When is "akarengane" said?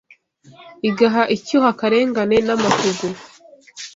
1.73-2.37